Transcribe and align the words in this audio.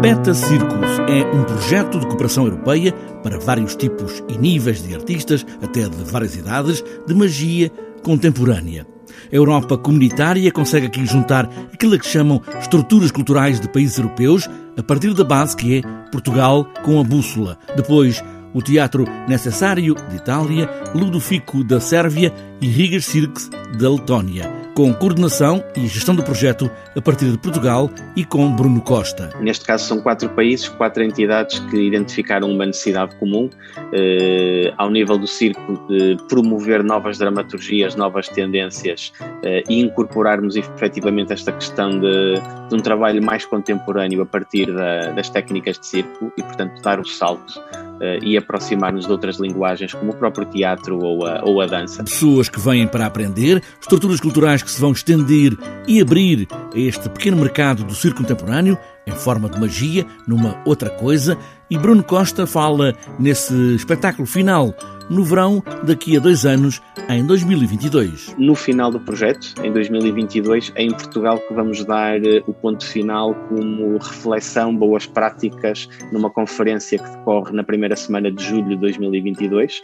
Beta 0.00 0.32
Circus 0.32 0.98
é 1.10 1.36
um 1.36 1.44
projeto 1.44 2.00
de 2.00 2.06
cooperação 2.06 2.44
europeia 2.44 2.90
para 3.22 3.38
vários 3.38 3.76
tipos 3.76 4.24
e 4.30 4.38
níveis 4.38 4.82
de 4.82 4.94
artistas, 4.94 5.44
até 5.62 5.86
de 5.90 6.04
várias 6.10 6.34
idades, 6.36 6.82
de 7.06 7.14
magia 7.14 7.70
contemporânea. 8.02 8.86
A 9.30 9.36
Europa 9.36 9.76
comunitária 9.76 10.50
consegue 10.50 10.86
aqui 10.86 11.04
juntar 11.04 11.50
aquilo 11.70 11.98
que 11.98 12.06
chamam 12.06 12.40
estruturas 12.58 13.10
culturais 13.10 13.60
de 13.60 13.68
países 13.68 13.98
europeus, 13.98 14.48
a 14.78 14.82
partir 14.82 15.12
da 15.12 15.22
base 15.22 15.54
que 15.54 15.78
é 15.78 15.82
Portugal 16.10 16.66
com 16.82 16.98
a 16.98 17.04
bússola. 17.04 17.58
Depois, 17.76 18.24
o 18.54 18.62
Teatro 18.62 19.04
Necessário 19.28 19.94
de 20.08 20.16
Itália, 20.16 20.66
Ludofico 20.94 21.62
da 21.62 21.78
Sérvia 21.78 22.32
e 22.58 22.66
Rigas 22.66 23.04
Cirques 23.04 23.50
da 23.78 23.90
Letónia 23.90 24.59
com 24.74 24.92
coordenação 24.94 25.62
e 25.76 25.86
gestão 25.86 26.14
do 26.14 26.22
projeto 26.22 26.70
a 26.96 27.00
partir 27.00 27.30
de 27.30 27.38
Portugal 27.38 27.90
e 28.16 28.24
com 28.24 28.50
Bruno 28.54 28.80
Costa. 28.80 29.30
Neste 29.40 29.64
caso 29.64 29.86
são 29.86 30.00
quatro 30.00 30.28
países, 30.30 30.68
quatro 30.68 31.02
entidades 31.02 31.58
que 31.58 31.76
identificaram 31.76 32.50
uma 32.50 32.66
necessidade 32.66 33.14
comum 33.16 33.50
eh, 33.92 34.72
ao 34.76 34.90
nível 34.90 35.18
do 35.18 35.26
circo 35.26 35.80
de 35.88 36.16
promover 36.28 36.82
novas 36.82 37.18
dramaturgias, 37.18 37.94
novas 37.96 38.28
tendências 38.28 39.12
eh, 39.42 39.62
e 39.68 39.80
incorporarmos 39.80 40.56
efetivamente 40.56 41.32
esta 41.32 41.52
questão 41.52 41.90
de, 41.90 42.34
de 42.68 42.74
um 42.74 42.78
trabalho 42.78 43.22
mais 43.22 43.44
contemporâneo 43.44 44.22
a 44.22 44.26
partir 44.26 44.72
da, 44.72 45.10
das 45.12 45.28
técnicas 45.28 45.78
de 45.78 45.86
circo 45.86 46.32
e, 46.36 46.42
portanto, 46.42 46.80
dar 46.82 47.00
o 47.00 47.04
salto 47.04 47.58
uh, 47.58 47.89
e 48.22 48.36
aproximar-nos 48.36 49.06
de 49.06 49.12
outras 49.12 49.38
linguagens, 49.38 49.92
como 49.92 50.12
o 50.12 50.14
próprio 50.14 50.46
teatro 50.46 50.98
ou 50.98 51.26
a, 51.26 51.42
ou 51.44 51.60
a 51.60 51.66
dança. 51.66 52.02
Pessoas 52.04 52.48
que 52.48 52.58
vêm 52.58 52.86
para 52.86 53.06
aprender, 53.06 53.62
estruturas 53.80 54.20
culturais 54.20 54.62
que 54.62 54.70
se 54.70 54.80
vão 54.80 54.92
estender 54.92 55.56
e 55.86 56.00
abrir 56.00 56.48
a 56.74 56.78
este 56.78 57.08
pequeno 57.08 57.36
mercado 57.36 57.84
do 57.84 57.94
circo 57.94 58.18
contemporâneo, 58.18 58.78
em 59.06 59.12
forma 59.12 59.48
de 59.48 59.58
magia, 59.60 60.06
numa 60.26 60.60
outra 60.64 60.90
coisa, 60.90 61.36
e 61.70 61.78
Bruno 61.78 62.02
Costa 62.02 62.46
fala 62.46 62.94
nesse 63.18 63.74
espetáculo 63.74 64.26
final 64.26 64.74
no 65.10 65.24
verão 65.24 65.62
daqui 65.82 66.16
a 66.16 66.20
dois 66.20 66.46
anos, 66.46 66.80
em 67.08 67.26
2022. 67.26 68.36
No 68.38 68.54
final 68.54 68.92
do 68.92 69.00
projeto, 69.00 69.54
em 69.62 69.72
2022, 69.72 70.72
é 70.76 70.84
em 70.84 70.92
Portugal 70.92 71.38
que 71.40 71.52
vamos 71.52 71.84
dar 71.84 72.24
eh, 72.24 72.42
o 72.46 72.54
ponto 72.54 72.86
final 72.86 73.34
como 73.48 73.98
reflexão, 73.98 74.74
boas 74.74 75.06
práticas, 75.06 75.88
numa 76.12 76.30
conferência 76.30 76.96
que 76.96 77.10
decorre 77.10 77.52
na 77.52 77.64
primeira 77.64 77.96
semana 77.96 78.30
de 78.30 78.42
julho 78.42 78.68
de 78.68 78.76
2022. 78.76 79.82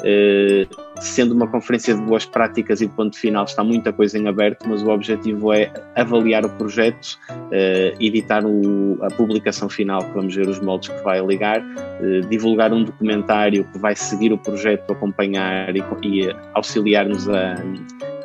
Uh, 0.00 0.68
sendo 1.00 1.34
uma 1.34 1.46
conferência 1.46 1.94
de 1.94 2.00
boas 2.02 2.24
práticas 2.24 2.80
e 2.80 2.88
ponto 2.88 3.16
final, 3.18 3.44
está 3.44 3.64
muita 3.64 3.92
coisa 3.92 4.18
em 4.18 4.28
aberto, 4.28 4.68
mas 4.68 4.82
o 4.82 4.90
objetivo 4.90 5.52
é 5.52 5.72
avaliar 5.96 6.44
o 6.44 6.50
projeto, 6.50 7.18
uh, 7.30 7.96
editar 8.00 8.44
o, 8.44 8.98
a 9.02 9.08
publicação 9.08 9.68
final, 9.68 10.02
que 10.04 10.14
vamos 10.14 10.34
ver 10.34 10.48
os 10.48 10.60
moldes 10.60 10.88
que 10.88 11.02
vai 11.02 11.24
ligar, 11.24 11.60
uh, 11.60 12.20
divulgar 12.28 12.72
um 12.72 12.84
documentário 12.84 13.64
que 13.72 13.78
vai 13.78 13.96
seguir 13.96 14.32
o 14.32 14.38
projeto, 14.38 14.92
acompanhar 14.92 15.74
e, 15.74 15.80
e 16.02 16.36
auxiliar-nos 16.54 17.28
a, 17.28 17.54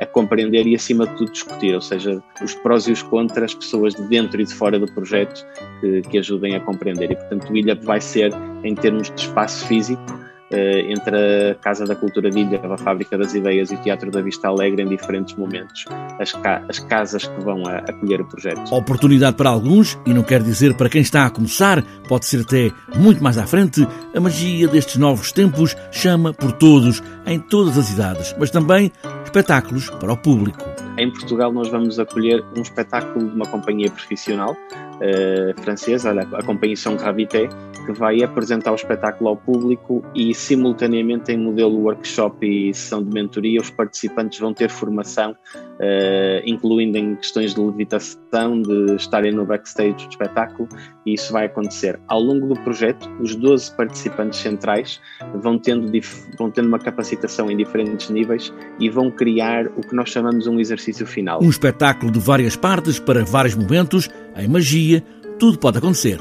a 0.00 0.06
compreender 0.06 0.66
e, 0.66 0.74
acima 0.74 1.06
de 1.06 1.14
tudo, 1.16 1.30
discutir, 1.30 1.74
ou 1.74 1.80
seja, 1.80 2.22
os 2.42 2.54
prós 2.54 2.88
e 2.88 2.92
os 2.92 3.02
contras, 3.02 3.54
pessoas 3.54 3.94
de 3.94 4.02
dentro 4.08 4.40
e 4.40 4.44
de 4.44 4.54
fora 4.54 4.78
do 4.78 4.90
projeto 4.90 5.46
que, 5.80 6.00
que 6.02 6.18
ajudem 6.18 6.56
a 6.56 6.60
compreender. 6.60 7.10
E, 7.10 7.16
portanto, 7.16 7.52
o 7.52 7.56
Ilha 7.56 7.74
vai 7.74 8.00
ser, 8.00 8.32
em 8.64 8.74
termos 8.74 9.10
de 9.10 9.20
espaço 9.20 9.66
físico, 9.66 10.02
eh, 10.02 10.29
entre 10.50 11.50
a 11.50 11.54
Casa 11.56 11.84
da 11.84 11.94
Cultura 11.94 12.28
Ilha, 12.28 12.60
a 12.62 12.76
Fábrica 12.76 13.16
das 13.16 13.34
Ideias 13.34 13.70
e 13.70 13.74
o 13.74 13.78
Teatro 13.78 14.10
da 14.10 14.20
Vista 14.20 14.48
Alegre 14.48 14.82
em 14.82 14.88
diferentes 14.88 15.34
momentos, 15.34 15.84
as, 16.18 16.32
ca 16.32 16.62
as 16.68 16.78
casas 16.80 17.26
que 17.26 17.40
vão 17.40 17.62
acolher 17.66 18.20
o 18.20 18.24
projeto. 18.24 18.74
Oportunidade 18.74 19.36
para 19.36 19.50
alguns, 19.50 19.98
e 20.04 20.12
não 20.12 20.22
quer 20.22 20.42
dizer 20.42 20.74
para 20.74 20.88
quem 20.88 21.02
está 21.02 21.26
a 21.26 21.30
começar, 21.30 21.82
pode 22.08 22.26
ser 22.26 22.40
até 22.40 22.70
muito 22.96 23.22
mais 23.22 23.38
à 23.38 23.46
frente, 23.46 23.86
a 24.14 24.20
magia 24.20 24.66
destes 24.66 24.96
novos 24.96 25.32
tempos 25.32 25.76
chama 25.92 26.32
por 26.32 26.52
todos, 26.52 27.02
em 27.26 27.38
todas 27.38 27.78
as 27.78 27.92
idades, 27.92 28.34
mas 28.38 28.50
também 28.50 28.90
espetáculos 29.24 29.88
para 29.90 30.12
o 30.12 30.16
público. 30.16 30.58
Em 30.98 31.10
Portugal 31.10 31.52
nós 31.52 31.68
vamos 31.68 31.98
acolher 31.98 32.44
um 32.56 32.62
espetáculo 32.62 33.28
de 33.28 33.34
uma 33.34 33.46
companhia 33.46 33.90
profissional 33.90 34.56
uh, 35.00 35.62
francesa, 35.62 36.12
a 36.12 36.42
Companhia 36.42 36.76
São 36.76 36.96
Ravité, 36.96 37.48
que 37.86 37.92
vai 37.92 38.22
apresentar 38.22 38.72
o 38.72 38.74
espetáculo 38.74 39.30
ao 39.30 39.36
público 39.36 40.04
e 40.14 40.34
simultaneamente 40.34 41.32
em 41.32 41.38
modelo 41.38 41.76
workshop 41.78 42.46
e 42.46 42.72
sessão 42.74 43.02
de 43.02 43.10
mentoria 43.10 43.60
os 43.60 43.70
participantes 43.70 44.38
vão 44.38 44.52
ter 44.52 44.68
formação, 44.68 45.34
uh, 45.80 46.42
incluindo 46.44 46.98
em 46.98 47.16
questões 47.16 47.54
de 47.54 47.60
levitação, 47.60 48.60
de 48.60 48.94
estarem 48.96 49.32
no 49.32 49.44
backstage 49.44 50.06
do 50.06 50.10
espetáculo 50.10 50.68
e 51.06 51.14
isso 51.14 51.32
vai 51.32 51.46
acontecer. 51.46 51.98
Ao 52.06 52.20
longo 52.20 52.54
do 52.54 52.60
projeto, 52.60 53.08
os 53.20 53.34
12 53.34 53.74
participantes 53.76 54.38
centrais 54.38 55.00
vão 55.34 55.58
tendo, 55.58 55.90
vão 56.38 56.50
tendo 56.50 56.68
uma 56.68 56.78
capacitação 56.78 57.50
em 57.50 57.56
diferentes 57.56 58.10
níveis 58.10 58.52
e 58.78 58.88
vão 58.88 59.10
criar 59.10 59.66
o 59.66 59.80
que 59.80 59.94
nós 59.94 60.10
chamamos 60.10 60.46
um 60.46 60.60
exercício 60.60 61.06
final. 61.06 61.42
Um 61.42 61.50
espetáculo 61.50 62.12
de 62.12 62.20
várias 62.20 62.54
partes 62.54 62.98
para 62.98 63.24
vários 63.24 63.54
momentos, 63.54 64.08
em 64.36 64.48
magia, 64.48 65.02
tudo 65.38 65.58
pode 65.58 65.78
acontecer. 65.78 66.18